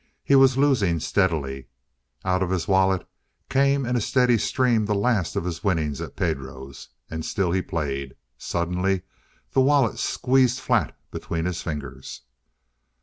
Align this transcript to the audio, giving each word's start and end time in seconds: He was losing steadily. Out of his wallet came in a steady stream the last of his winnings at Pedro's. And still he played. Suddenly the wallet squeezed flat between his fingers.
He 0.23 0.33
was 0.35 0.57
losing 0.57 0.99
steadily. 0.99 1.67
Out 2.25 2.41
of 2.41 2.49
his 2.49 2.67
wallet 2.67 3.07
came 3.51 3.85
in 3.85 3.95
a 3.95 4.01
steady 4.01 4.39
stream 4.39 4.85
the 4.87 4.95
last 4.95 5.35
of 5.35 5.43
his 5.45 5.63
winnings 5.63 6.01
at 6.01 6.15
Pedro's. 6.15 6.89
And 7.11 7.23
still 7.23 7.51
he 7.51 7.61
played. 7.61 8.15
Suddenly 8.35 9.03
the 9.51 9.61
wallet 9.61 9.99
squeezed 9.99 10.59
flat 10.59 10.97
between 11.11 11.45
his 11.45 11.61
fingers. 11.61 12.23